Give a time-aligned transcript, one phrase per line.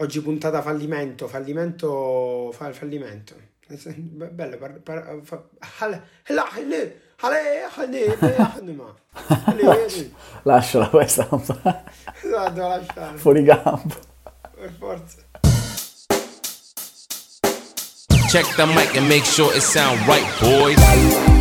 [0.00, 3.34] Oggi puntata fallimento, fallimento, fa, fallimento.
[3.68, 5.44] Bello, par, par, fa,
[10.44, 11.28] Lasciala questa.
[11.28, 13.12] Esatto, lasciala.
[13.16, 13.94] Fuori campo.
[14.54, 15.18] Per forza.
[18.30, 21.39] Check the mic and make sure it sound right, boys.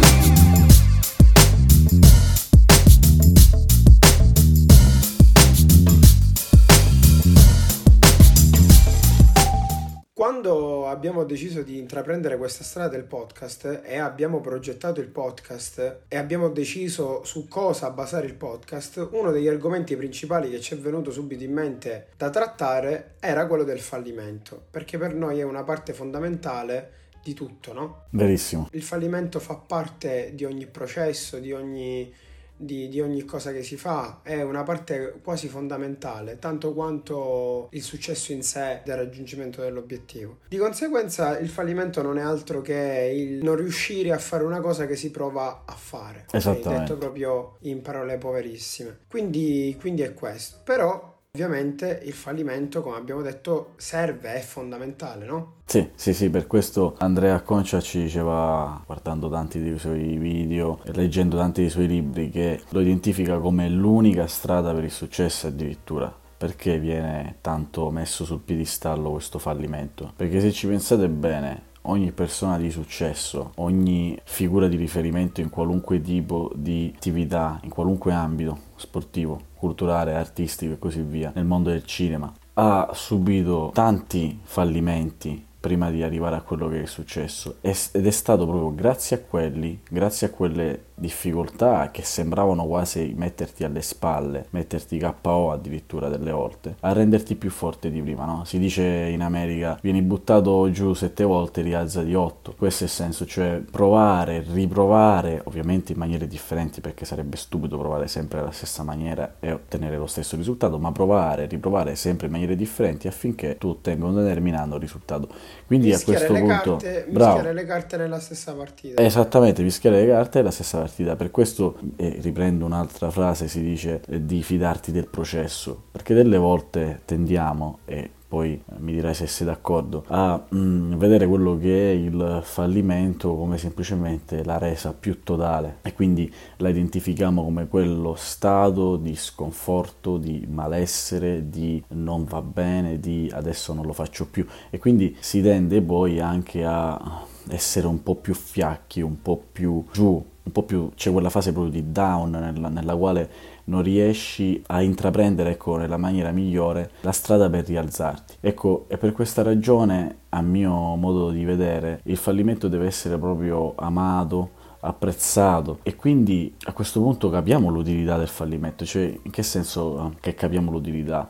[11.00, 16.50] Abbiamo deciso di intraprendere questa strada del podcast e abbiamo progettato il podcast e abbiamo
[16.50, 21.42] deciso su cosa basare il podcast, uno degli argomenti principali che ci è venuto subito
[21.42, 26.92] in mente da trattare era quello del fallimento, perché per noi è una parte fondamentale
[27.24, 28.04] di tutto, no?
[28.10, 28.68] Verissimo.
[28.74, 32.14] Il fallimento fa parte di ogni processo, di ogni
[32.60, 37.82] di, di, ogni cosa che si fa è una parte quasi fondamentale, tanto quanto il
[37.82, 40.40] successo in sé del raggiungimento dell'obiettivo.
[40.48, 44.86] Di conseguenza il fallimento non è altro che il non riuscire a fare una cosa
[44.86, 46.26] che si prova a fare.
[46.32, 46.80] Esattamente.
[46.80, 49.00] Detto proprio in parole poverissime.
[49.10, 50.58] Quindi, quindi è questo.
[50.64, 55.58] Però Ovviamente il fallimento, come abbiamo detto, serve, è fondamentale, no?
[55.64, 60.92] Sì, sì, sì, per questo Andrea Concia ci diceva, guardando tanti dei suoi video e
[60.92, 66.12] leggendo tanti dei suoi libri, che lo identifica come l'unica strada per il successo addirittura
[66.36, 70.14] perché viene tanto messo sul piedistallo questo fallimento?
[70.16, 76.02] Perché se ci pensate bene, ogni persona di successo, ogni figura di riferimento in qualunque
[76.02, 81.86] tipo di attività, in qualunque ambito sportivo, culturale, artistico e così via, nel mondo del
[81.86, 88.12] cinema, ha subito tanti fallimenti prima di arrivare a quello che è successo ed è
[88.12, 94.48] stato proprio grazie a quelli, grazie a quelle difficoltà che sembravano quasi metterti alle spalle,
[94.52, 98.44] metterti KO addirittura delle volte, a renderti più forte di prima, no?
[98.46, 102.54] Si dice in America vieni buttato giù sette volte, rialza di otto.
[102.58, 108.08] Questo è il senso, cioè provare, riprovare, ovviamente in maniere differenti perché sarebbe stupido provare
[108.08, 112.56] sempre alla stessa maniera e ottenere lo stesso risultato, ma provare, riprovare sempre in maniere
[112.56, 115.30] differenti affinché tu ottenga un determinato risultato.
[115.66, 116.76] Quindi mischiare a questo punto...
[116.78, 117.34] Carte, bravo.
[117.34, 119.02] mischiare le carte nella stessa partita.
[119.02, 121.16] Esattamente, mischiare le carte nella stessa partita.
[121.16, 126.38] Per questo, e riprendo un'altra frase, si dice eh, di fidarti del processo, perché delle
[126.38, 131.96] volte tendiamo, e poi mi dirai se sei d'accordo, a mm, vedere quello che è
[131.96, 135.78] il fallimento come semplicemente la resa più totale.
[135.82, 143.00] E quindi la identifichiamo come quello stato di sconforto, di malessere, di non va bene,
[143.00, 144.46] di adesso non lo faccio più.
[144.70, 149.84] E quindi si tende poi anche a essere un po' più fiacchi, un po' più
[149.92, 153.30] giù, un po' più c'è quella fase proprio di down nella, nella quale
[153.70, 158.36] non riesci a intraprendere ecco, nella maniera migliore la strada per rialzarti.
[158.42, 163.74] Ecco, e per questa ragione, a mio modo di vedere, il fallimento deve essere proprio
[163.78, 170.14] amato, apprezzato e quindi a questo punto capiamo l'utilità del fallimento, cioè in che senso
[170.20, 171.30] che capiamo l'utilità?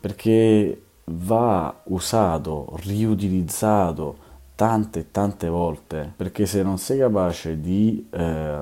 [0.00, 4.26] Perché va usato, riutilizzato,
[4.58, 8.60] tante tante volte, perché se non sei capace di eh,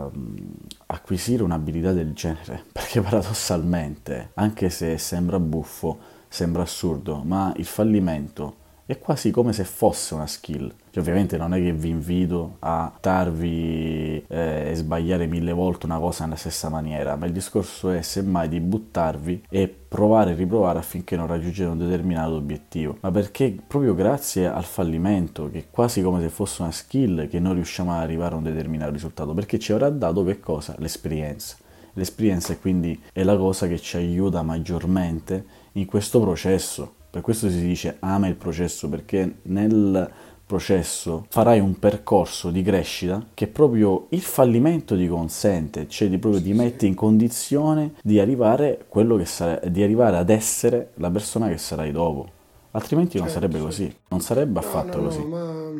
[0.88, 5.98] acquisire un'abilità del genere, perché paradossalmente, anche se sembra buffo,
[6.28, 8.56] sembra assurdo, ma il fallimento
[8.86, 10.72] è quasi come se fosse una skill.
[10.90, 15.98] Cioè, ovviamente non è che vi invito a darvi eh, e sbagliare mille volte una
[15.98, 20.78] cosa nella stessa maniera, ma il discorso è semmai di buttarvi e provare e riprovare
[20.78, 22.96] affinché non raggiungete un determinato obiettivo.
[23.00, 27.40] Ma perché proprio grazie al fallimento, che è quasi come se fosse una skill, che
[27.40, 30.76] non riusciamo ad arrivare a un determinato risultato, perché ci avrà dato che cosa?
[30.78, 31.56] L'esperienza.
[31.94, 37.62] L'esperienza quindi è la cosa che ci aiuta maggiormente in questo processo per questo si
[37.62, 40.10] dice ama il processo perché nel
[40.44, 46.42] processo farai un percorso di crescita che proprio il fallimento ti consente, cioè di proprio
[46.42, 48.84] ti mette in condizione di arrivare,
[49.24, 52.28] sare- di arrivare ad essere la persona che sarai dopo.
[52.72, 53.66] Altrimenti non certo, sarebbe certo.
[53.66, 55.18] così, non sarebbe affatto no, così.
[55.20, 55.72] No, ma,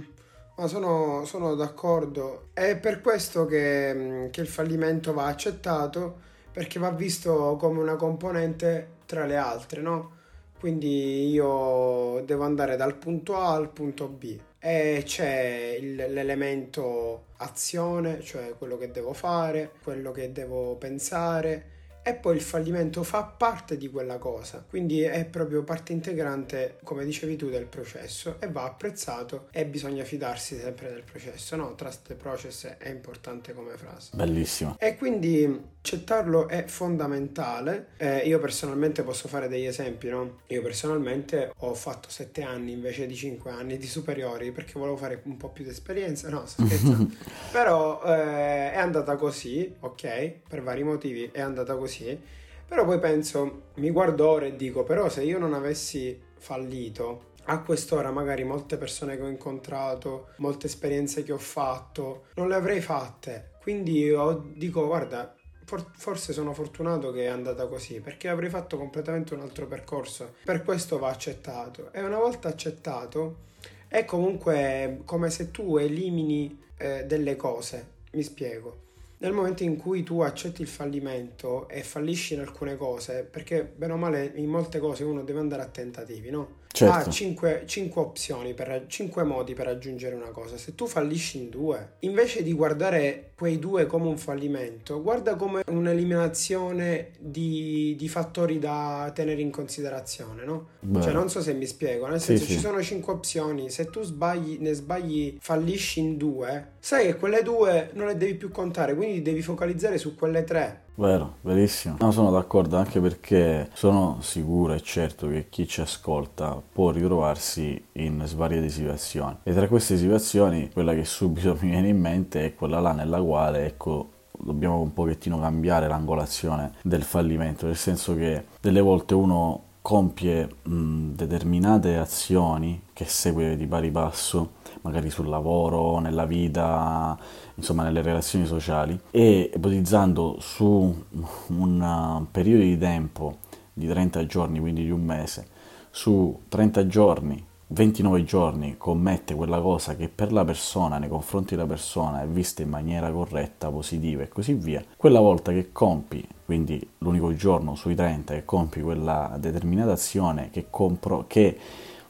[0.57, 2.49] ma sono, sono, d'accordo.
[2.55, 6.17] È per questo che, che il fallimento va accettato,
[6.51, 10.16] perché va visto come una componente tra le altre, no?
[10.59, 14.39] Quindi io devo andare dal punto A al punto B.
[14.59, 21.76] E c'è il, l'elemento azione, cioè quello che devo fare, quello che devo pensare
[22.07, 27.05] e poi il fallimento fa parte di quella cosa, quindi è proprio parte integrante, come
[27.05, 31.75] dicevi tu, del processo e va apprezzato e bisogna fidarsi sempre del processo, no?
[31.75, 34.11] Trust the process è importante come frase.
[34.15, 34.77] Bellissimo.
[34.79, 37.89] E quindi accettarlo è fondamentale.
[37.97, 40.43] Eh, io personalmente posso fare degli esempi, no?
[40.47, 45.23] Io personalmente ho fatto sette anni invece di cinque anni di superiori perché volevo fare
[45.25, 46.45] un po' più di esperienza, no.
[47.51, 50.35] Però eh, è andata così, ok?
[50.49, 52.21] Per vari motivi è andata così sì,
[52.67, 57.63] però poi penso, mi guardo ora e dico, però se io non avessi fallito, a
[57.63, 62.81] quest'ora magari molte persone che ho incontrato, molte esperienze che ho fatto, non le avrei
[62.81, 63.53] fatte.
[63.63, 65.35] Quindi io dico, guarda,
[65.65, 70.35] for- forse sono fortunato che è andata così, perché avrei fatto completamente un altro percorso.
[70.45, 71.93] Per questo va accettato.
[71.93, 73.45] E una volta accettato,
[73.89, 77.95] è comunque come se tu elimini eh, delle cose.
[78.13, 78.85] Mi spiego
[79.19, 83.95] nel momento in cui tu accetti il fallimento e fallisci in alcune cose, perché bene
[83.95, 86.65] o male in molte cose uno deve andare a tentativi, no?
[86.69, 87.09] Certo.
[87.09, 90.57] Ha cinque, cinque opzioni, per, cinque modi per raggiungere una cosa.
[90.57, 95.63] Se tu fallisci in due, invece di guardare quei due come un fallimento, guarda come
[95.67, 100.69] un'eliminazione di, di fattori da tenere in considerazione, no?
[100.81, 101.03] Beh.
[101.03, 102.61] Cioè non so se mi spiego, nel senso sì, ci sì.
[102.65, 107.91] sono cinque opzioni, se tu sbagli, ne sbagli, fallisci in due, sai che quelle due
[107.95, 111.97] non le devi più contare, quindi devi focalizzare su quelle tre Vero, verissimo.
[112.01, 117.83] No, sono d'accordo anche perché sono sicuro e certo che chi ci ascolta può ritrovarsi
[117.93, 119.37] in svariate situazioni.
[119.43, 123.21] E tra queste situazioni, quella che subito mi viene in mente è quella là nella
[123.21, 129.63] quale, ecco, dobbiamo un pochettino cambiare l'angolazione del fallimento, nel senso che delle volte uno
[129.83, 134.56] compie mh, determinate azioni che segue di pari passo,
[134.87, 137.19] magari sul lavoro, nella vita,
[137.55, 141.05] insomma nelle relazioni sociali, e ipotizzando su
[141.49, 143.39] un periodo di tempo
[143.73, 145.47] di 30 giorni, quindi di un mese,
[145.91, 151.67] su 30 giorni 29 giorni commette quella cosa che per la persona, nei confronti della
[151.67, 156.89] persona, è vista in maniera corretta, positiva e così via, quella volta che compi, quindi
[156.99, 161.59] l'unico giorno sui 30 che compi quella determinata azione che, compro, che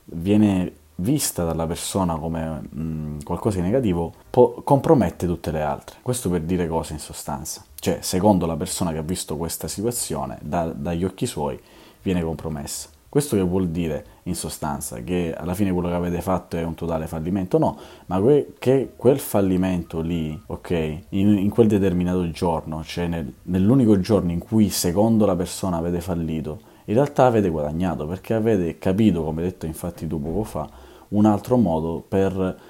[0.05, 5.96] viene vista dalla persona come mh, qualcosa di negativo, po- compromette tutte le altre.
[6.02, 7.64] Questo per dire cose in sostanza.
[7.78, 11.58] Cioè, secondo la persona che ha visto questa situazione, da, dagli occhi suoi,
[12.02, 12.88] viene compromessa.
[13.08, 15.02] Questo che vuol dire in sostanza?
[15.02, 17.56] Che alla fine quello che avete fatto è un totale fallimento?
[17.56, 20.70] No, ma que- che quel fallimento lì, ok,
[21.10, 26.00] in, in quel determinato giorno, cioè nel, nell'unico giorno in cui secondo la persona avete
[26.00, 30.69] fallito, in realtà avete guadagnato perché avete capito, come detto infatti tu poco fa,
[31.08, 32.61] un altro modo per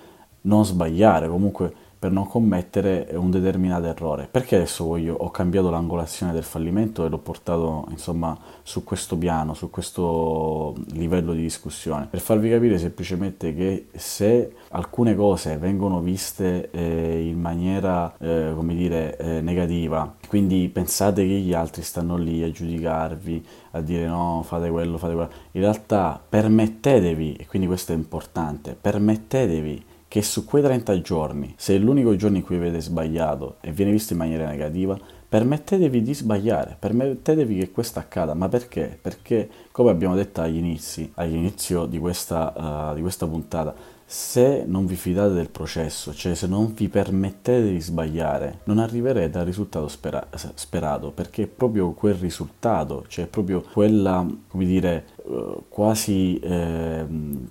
[0.43, 1.75] non sbagliare, comunque
[2.07, 4.29] per non commettere un determinato errore.
[4.31, 9.55] Perché adesso voglio, ho cambiato l'angolazione del fallimento e l'ho portato insomma su questo piano,
[9.55, 12.07] su questo livello di discussione?
[12.09, 18.77] Per farvi capire semplicemente che se alcune cose vengono viste eh, in maniera, eh, come
[18.77, 24.45] dire, eh, negativa, quindi pensate che gli altri stanno lì a giudicarvi, a dire no,
[24.47, 30.47] fate quello, fate quello, in realtà permettetevi, e quindi questo è importante, permettetevi che su
[30.47, 34.19] quei 30 giorni, se è l'unico giorno in cui avete sbagliato e viene visto in
[34.19, 34.99] maniera negativa,
[35.29, 38.33] permettetevi di sbagliare, permettetevi che questo accada.
[38.33, 38.99] Ma perché?
[38.99, 43.75] Perché, come abbiamo detto agli inizi, all'inizio di questa, uh, di questa puntata,
[44.07, 49.37] se non vi fidate del processo, cioè se non vi permettete di sbagliare, non arriverete
[49.37, 55.65] al risultato spera- sperato, perché è proprio quel risultato, cioè proprio quella, come dire, uh,
[55.69, 57.05] quasi eh,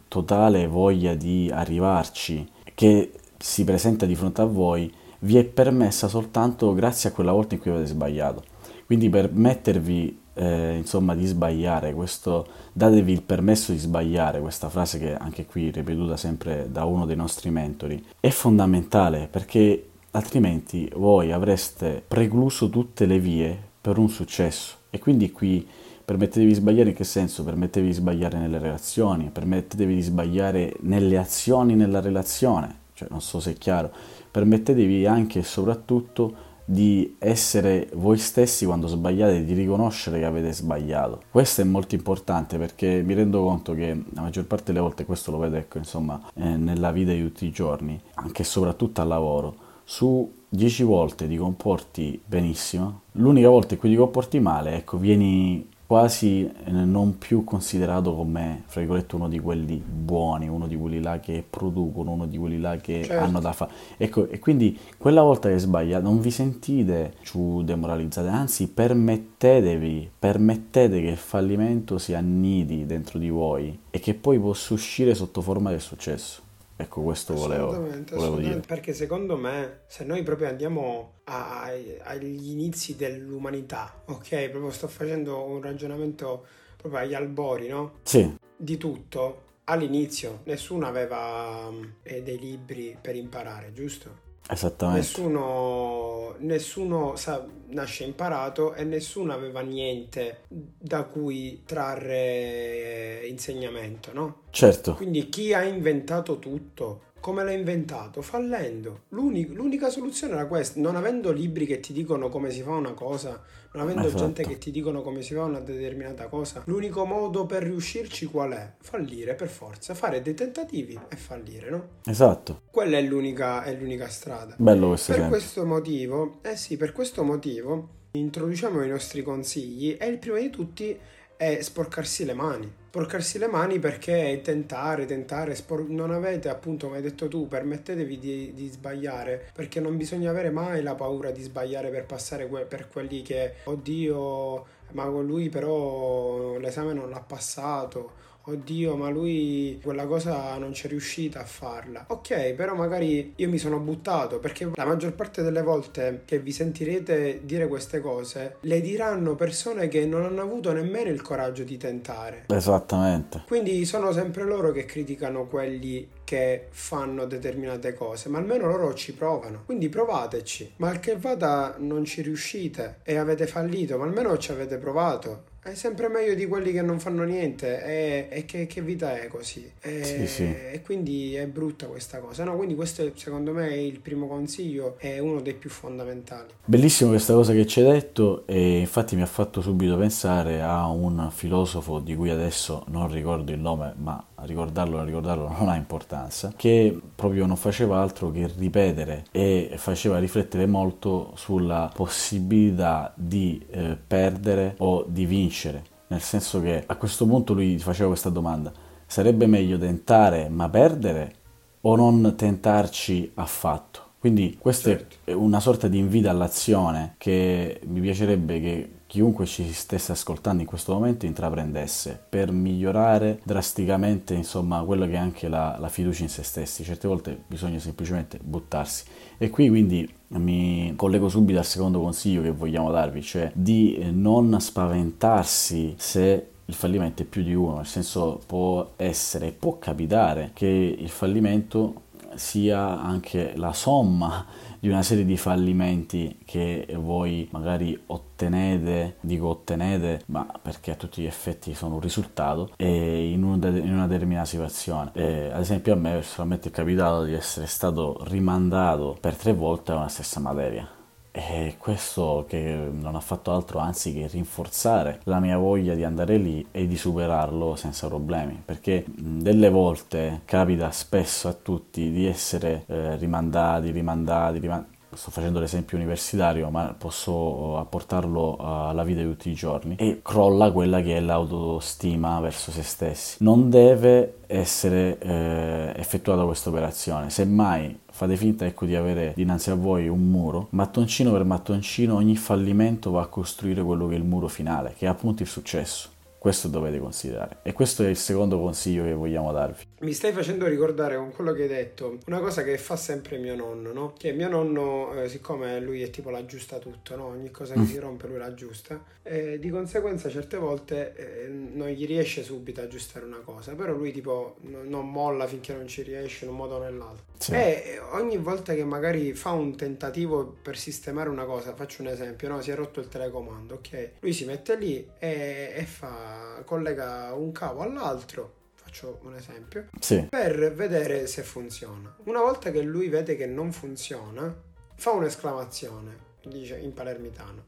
[0.08, 6.74] totale voglia di arrivarci che si presenta di fronte a voi vi è permessa soltanto
[6.74, 8.44] grazie a quella volta in cui avete sbagliato.
[8.86, 15.16] Quindi permettervi eh, insomma di sbagliare, questo, datevi il permesso di sbagliare, questa frase che
[15.16, 22.04] anche qui ripetuta sempre da uno dei nostri mentori, è fondamentale perché altrimenti voi avreste
[22.08, 25.68] precluso tutte le vie per un successo e quindi qui
[26.06, 27.44] permettetevi di sbagliare in che senso?
[27.44, 33.40] Permettetevi di sbagliare nelle relazioni, permettetevi di sbagliare nelle azioni nella relazione, cioè non so
[33.40, 33.92] se è chiaro,
[34.30, 41.22] permettetevi anche e soprattutto di essere voi stessi quando sbagliate, di riconoscere che avete sbagliato.
[41.30, 45.32] Questo è molto importante perché mi rendo conto che la maggior parte delle volte, questo
[45.32, 49.08] lo vedo ecco, insomma, eh, nella vita di tutti i giorni, anche e soprattutto al
[49.08, 54.98] lavoro, su 10 volte ti comporti benissimo, l'unica volta in cui ti comporti male, ecco,
[54.98, 60.76] vieni quasi eh, non più considerato come, fra virgolette, uno di quelli buoni, uno di
[60.76, 63.24] quelli là che producono, uno di quelli là che Certo.
[63.24, 63.72] hanno da fare.
[63.98, 71.02] Ecco, e quindi quella volta che sbaglia non vi sentite giù demoralizzate, anzi permettetevi, permettete
[71.02, 75.70] che il fallimento si annidi dentro di voi e che poi possa uscire sotto forma
[75.70, 76.42] del successo.
[76.78, 78.50] Ecco, questo volevo, Assolutamente, volevo dire.
[78.50, 81.72] assolutamente, perché secondo me se noi proprio andiamo a-
[82.04, 84.50] agli inizi dell'umanità, ok?
[84.50, 88.00] Proprio sto facendo un ragionamento proprio agli albori, no?
[88.04, 91.70] Sì, Di tutto, all'inizio nessuno aveva
[92.04, 94.24] eh, dei libri per imparare, giusto?
[94.50, 95.00] Esattamente.
[95.02, 104.42] Nessuno, nessuno sa- nasce imparato e nessuno aveva niente da cui trarre insegnamento, no?
[104.52, 108.22] Certo, Quindi chi ha inventato tutto, come l'ha inventato?
[108.22, 109.06] Fallendo.
[109.10, 112.94] L'uni- l'unica soluzione era questa, non avendo libri che ti dicono come si fa una
[112.94, 113.42] cosa,
[113.74, 114.22] non avendo Esatto.
[114.26, 118.52] gente che ti dicono come si fa una determinata cosa, l'unico modo per riuscirci qual
[118.52, 118.74] è?
[118.80, 121.88] Fallire per forza, fare dei tentativi e fallire, no?
[122.06, 122.62] esatto.
[122.70, 124.54] Quella è l'unica, è l'unica strada.
[124.60, 125.40] Bello questo Per esempio.
[125.40, 130.52] questo motivo, eh sì, per questo motivo introduciamo i nostri consigli e il primo di
[130.52, 130.96] tutti
[131.38, 132.72] è sporcarsi le mani.
[132.88, 138.18] Sporcarsi le mani perché tentare, tentare, spor- non avete appunto, come hai detto tu, permettetevi
[138.18, 142.64] di, di sbagliare perché non bisogna avere mai la paura di sbagliare per passare que-
[142.66, 148.24] per quelli che, oddio, ma con lui però l'esame non l'ha passato.
[148.48, 152.06] Oddio, ma lui quella cosa non c'è riuscita a farla.
[152.10, 156.52] Ok, però magari io mi sono buttato perché la maggior parte delle volte che vi
[156.52, 161.78] sentirete dire queste cose le diranno persone che non hanno avuto nemmeno il coraggio di
[161.78, 162.46] tentare.
[162.48, 163.44] Esattamente.
[163.48, 169.14] Quindi sono sempre loro che criticano quelli che fanno determinate cose, ma almeno loro ci
[169.14, 169.64] provano.
[169.66, 170.74] Quindi provateci.
[170.78, 175.54] Mal che vada non ci riuscite e avete fallito, ma almeno ci avete provato.
[175.66, 179.26] È sempre meglio di quelli che non fanno niente e, e che, che vita è
[179.26, 179.68] così.
[179.82, 180.44] E, Sì, sì.
[180.44, 182.44] e quindi è brutta questa cosa.
[182.44, 186.50] No, quindi questo è, secondo me è il primo consiglio, è uno dei più fondamentali.
[186.64, 190.88] Bellissimo questa cosa che ci hai detto e infatti mi ha fatto subito pensare a
[190.88, 196.54] un filosofo di cui adesso non ricordo il nome, ma ricordarlo ricordarlo non ha importanza,
[196.56, 203.98] che proprio non faceva altro che ripetere e faceva riflettere molto sulla possibilità di eh,
[204.06, 208.72] perdere o di vincere, nel senso che a questo punto lui faceva questa domanda,
[209.06, 211.34] sarebbe meglio tentare ma perdere
[211.82, 214.04] o non tentarci affatto?
[214.20, 215.18] Quindi questa Certo.
[215.24, 220.68] è una sorta di invito all'azione che mi piacerebbe che chiunque ci stesse ascoltando in
[220.68, 226.30] questo momento intraprendesse per migliorare drasticamente insomma quello che è anche la, la fiducia in
[226.30, 226.84] se stessi.
[226.84, 229.06] Certe volte bisogna semplicemente buttarsi.
[229.38, 234.60] E qui quindi mi collego subito al secondo consiglio che vogliamo darvi, cioè di non
[234.60, 240.66] spaventarsi se il fallimento è più di uno, nel senso può essere, può capitare che
[240.66, 242.02] il fallimento
[242.36, 244.46] sia anche la somma
[244.80, 251.22] di una serie di fallimenti che voi magari ottenete, dico ottenete, ma perché a tutti
[251.22, 255.10] gli effetti sono un risultato, e in, un de- in una determinata situazione.
[255.14, 259.92] Eh, ad esempio a me personalmente è capitato di essere stato rimandato per tre volte
[259.92, 260.95] a una stessa materia.
[261.38, 266.38] E questo che non ha fatto altro anzi che rinforzare la mia voglia di andare
[266.38, 272.86] lì e di superarlo senza problemi, perché delle volte capita spesso a tutti di essere
[272.88, 274.94] eh, rimandati, rimandati, rimandati.
[275.16, 280.72] Sto facendo l'esempio universitario, ma posso apportarlo alla vita di tutti i giorni e crolla
[280.72, 283.38] quella che è l'autostima verso se stessi.
[283.40, 289.76] Non deve essere eh, effettuata questa operazione, semmai fate finta ecco, di avere dinanzi a
[289.76, 294.24] voi un muro, mattoncino per mattoncino ogni fallimento va a costruire quello che è il
[294.24, 296.08] muro finale, che è appunto il successo.
[296.38, 297.58] Questo dovete considerare.
[297.62, 299.84] E questo è il secondo consiglio che vogliamo darvi.
[299.98, 303.56] Mi stai facendo ricordare con quello che hai detto una cosa che fa sempre mio
[303.56, 304.14] nonno, no?
[304.18, 307.28] Che mio nonno, eh, siccome lui è tipo l'aggiusta tutto, no?
[307.28, 312.06] Ogni cosa che si rompe lui l'aggiusta, e di conseguenza certe volte eh, non gli
[312.06, 316.02] riesce subito a aggiustare una cosa, però lui tipo no- non molla finché non ci
[316.02, 317.24] riesce in un modo o nell'altro.
[317.38, 317.54] Sì.
[317.54, 322.50] E ogni volta che magari fa un tentativo per sistemare una cosa, faccio un esempio,
[322.50, 322.62] no?
[322.62, 324.12] Si è rotto il telecomando, ok?
[324.20, 328.55] Lui si mette lì e, e fa, collega un cavo all'altro,
[328.96, 332.16] faccio un esempio, Sì, per vedere se funziona.
[332.24, 334.56] Una volta che lui vede che non funziona,
[334.96, 337.66] fa un'esclamazione, dice in palermitano,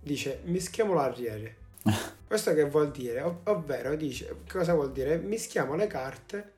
[0.00, 1.56] dice mischiamo l'arriere.
[2.26, 3.20] Questo che vuol dire?
[3.20, 5.18] Ov- ovvero dice, cosa vuol dire?
[5.18, 6.52] Mischiamo le carte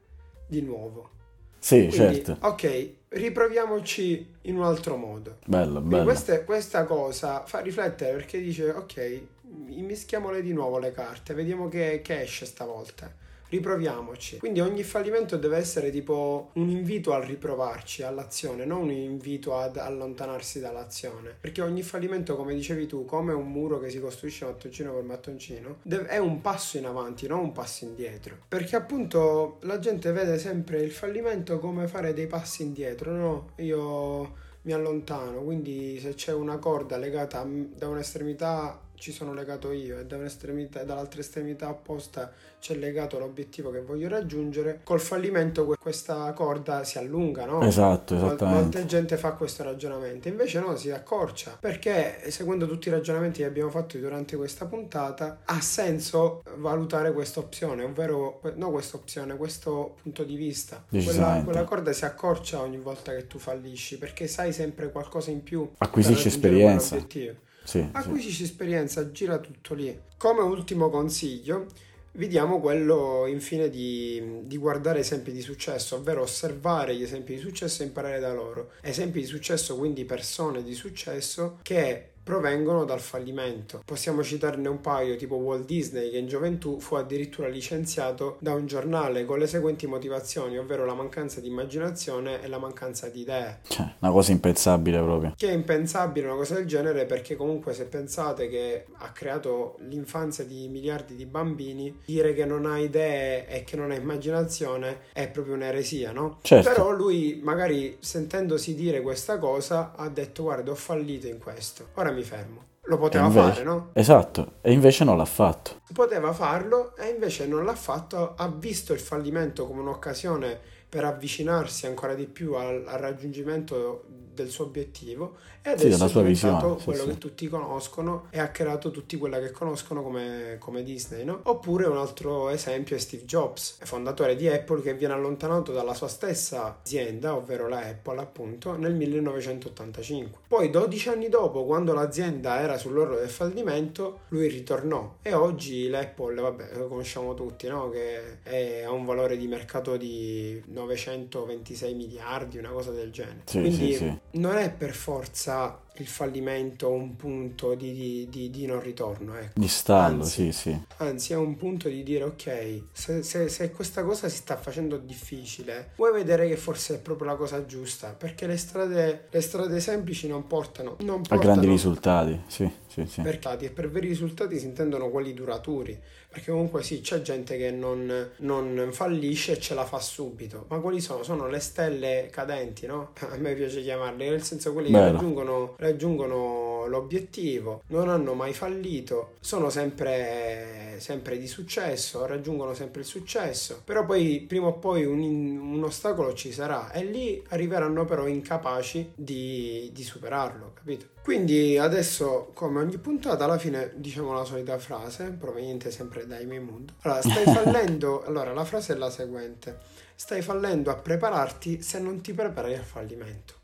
[0.46, 1.10] di nuovo.
[1.58, 2.46] Sì, Quindi, certo.
[2.46, 5.38] Ok, riproviamoci in un altro modo.
[5.46, 6.04] Bello, bello.
[6.04, 9.20] questa, questa cosa fa riflettere perché dice, ok,
[9.68, 13.20] immischiamole di nuovo le carte, vediamo che, che esce stavolta.
[13.52, 14.38] Riproviamoci.
[14.38, 19.76] Quindi ogni fallimento deve essere tipo un invito al riprovarci, all'azione, non un invito ad
[19.76, 21.36] allontanarsi dall'azione.
[21.38, 25.76] Perché ogni fallimento, come dicevi tu, come un muro che si costruisce mattoncino per mattoncino,
[26.06, 28.38] è un passo in avanti, non un passo indietro.
[28.48, 33.50] Perché appunto la gente vede sempre il fallimento come fare dei passi indietro, no?
[33.56, 34.32] Io
[34.62, 40.06] mi allontano, quindi se c'è una corda legata da un'estremità ci sono legato io e
[40.06, 42.30] da un'estremità, dall'altra estremità opposta
[42.60, 47.62] c'è legato l'obiettivo che voglio raggiungere, col fallimento que- questa corda si allunga, no?
[47.62, 48.60] Esatto, esattamente.
[48.60, 53.46] Molta gente fa questo ragionamento, invece no, si accorcia, perché seguendo tutti i ragionamenti che
[53.46, 59.96] abbiamo fatto durante questa puntata, ha senso valutare questa opzione, ovvero, no questa opzione, questo
[60.00, 60.84] punto di vista.
[60.88, 65.42] Quella, quella corda si accorcia ogni volta che tu fallisci, perché sai sempre qualcosa in
[65.42, 65.68] più.
[65.78, 66.90] Acquisisci esperienza.
[66.90, 67.50] quell'obiettivo.
[67.64, 67.88] Sì, sì.
[67.92, 69.96] Acquisisci esperienza, gira tutto lì.
[70.16, 71.66] Come ultimo consiglio,
[72.12, 77.40] vi diamo quello infine di, di guardare esempi di successo, ovvero osservare gli esempi di
[77.40, 78.72] successo e imparare da loro.
[78.82, 83.82] Esempi di successo, quindi persone di successo che provengono dal fallimento.
[83.84, 88.66] Possiamo citarne un paio, tipo Walt Disney, che in gioventù fu addirittura licenziato da un
[88.66, 93.60] giornale con le seguenti motivazioni, ovvero la mancanza di immaginazione e la mancanza di idee.
[93.66, 95.34] Cioè, una cosa impensabile proprio.
[95.36, 100.44] Che è impensabile una cosa del genere perché comunque se pensate che ha creato l'infanzia
[100.44, 105.28] di miliardi di bambini, dire che non ha idee e che non ha immaginazione è
[105.28, 106.38] proprio un'eresia, no?
[106.42, 106.68] Certo.
[106.68, 112.11] Però lui magari sentendosi dire questa cosa ha detto guarda ho fallito in questo, ora
[112.12, 112.60] mi fermo.
[112.86, 113.90] Lo poteva invece- fare, no?
[113.92, 115.80] Esatto, e invece non l'ha fatto.
[115.92, 120.60] Poteva farlo e invece non l'ha fatto, ha visto il fallimento come un'occasione
[120.92, 126.24] per avvicinarsi ancora di più al, al raggiungimento del suo obiettivo e adesso sua è
[126.24, 127.08] diventato visione, sì, quello sì.
[127.08, 131.40] che tutti conoscono e ha creato tutti quella che conoscono come, come Disney, no?
[131.44, 136.08] Oppure un altro esempio è Steve Jobs, fondatore di Apple che viene allontanato dalla sua
[136.08, 140.40] stessa azienda, ovvero la Apple appunto, nel 1985.
[140.48, 146.40] Poi 12 anni dopo, quando l'azienda era sull'orlo del fallimento, lui ritornò e oggi l'Apple,
[146.40, 147.88] vabbè, lo conosciamo tutti, no?
[147.90, 153.42] Che è- ha un valore di mercato di 926 miliardi, una cosa del genere.
[153.44, 154.18] Sì, Quindi sì, sì.
[154.38, 159.60] non è per forza il fallimento un punto di, di- di- di non ritorno, ecco.
[159.60, 160.50] Di stallo, Anzi.
[160.50, 160.82] sì, sì.
[160.98, 164.96] Anzi, è un punto di dire, ok, se, se- se questa cosa si sta facendo
[164.98, 169.80] difficile, vuoi vedere che forse è proprio la cosa giusta, perché le strade, le strade
[169.80, 173.20] semplici non portano, non A portano grandi risultati, sì, sì, sì.
[173.64, 178.30] e per veri risultati si intendono quelli duraturi, perché comunque sì, c'è gente che non,
[178.38, 181.22] non fallisce e ce la fa subito, ma quali sono?
[181.22, 183.12] Sono le stelle cadenti, no?
[183.30, 185.18] A me piace chiamarle, nel senso quelli che Bello.
[185.18, 193.06] raggiungono, raggiungono l'obiettivo, non hanno mai fallito, sono sempre, sempre di successo, raggiungono sempre il
[193.06, 198.26] successo, però poi prima o poi un, un ostacolo ci sarà e lì arriveranno però
[198.26, 201.06] incapaci di, di superarlo, capito?
[201.22, 206.60] Quindi adesso, come ogni puntata, alla fine diciamo la solita frase, proveniente sempre dai miei
[206.60, 206.92] mood.
[207.02, 209.78] Allora, stai fallendo, allora la frase è la seguente,
[210.14, 213.60] stai fallendo a prepararti se non ti prepari al fallimento.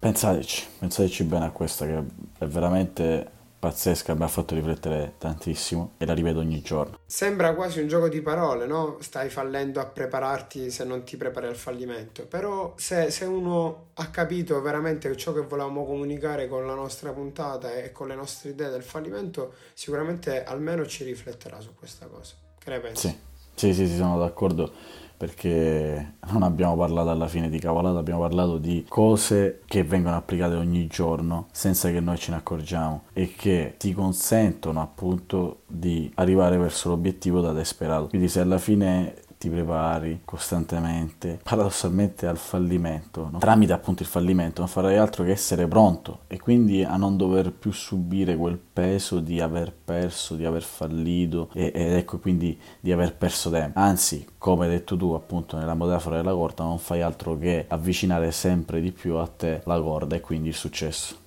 [0.00, 2.04] Pensateci, pensateci bene a questa che
[2.38, 6.98] è veramente pazzesca, mi ha fatto riflettere tantissimo e la rivedo ogni giorno.
[7.04, 8.98] Sembra quasi un gioco di parole, no?
[9.00, 12.26] Stai fallendo a prepararti se non ti prepari al fallimento.
[12.26, 17.74] Però se, se uno ha capito veramente ciò che volevamo comunicare con la nostra puntata
[17.74, 22.34] e con le nostre idee del fallimento, sicuramente almeno ci rifletterà su questa cosa.
[22.56, 23.08] Che ne pensi?
[23.08, 23.18] Sì,
[23.54, 24.72] sì, sì, sì, sono d'accordo
[25.18, 30.54] perché non abbiamo parlato alla fine di cavolata, abbiamo parlato di cose che vengono applicate
[30.54, 36.56] ogni giorno senza che noi ce ne accorgiamo e che ti consentono appunto di arrivare
[36.56, 38.06] verso l'obiettivo da disperato.
[38.06, 43.38] Quindi se alla fine ti prepari costantemente, paradossalmente al fallimento, no?
[43.38, 47.52] tramite appunto il fallimento, non farai altro che essere pronto e quindi a non dover
[47.52, 52.90] più subire quel peso di aver perso, di aver fallito e, ed ecco quindi di
[52.90, 53.78] aver perso tempo.
[53.78, 58.32] Anzi, come hai detto tu appunto nella metafora della corda, non fai altro che avvicinare
[58.32, 61.26] sempre di più a te la corda e quindi il successo.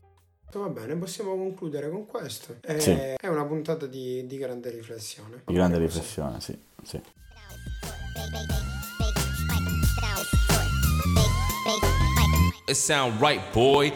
[0.53, 2.57] Va bene, possiamo concludere con questo.
[2.59, 2.91] È, Sì.
[2.91, 5.43] è una puntata di, di grande riflessione.
[5.45, 7.01] Di grande riflessione, sì, sì.
[12.67, 13.91] It sound right, boy.